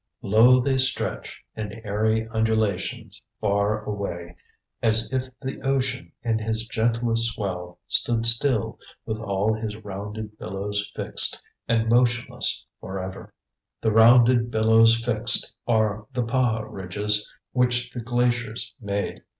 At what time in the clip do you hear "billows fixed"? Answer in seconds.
10.39-11.39, 14.49-15.53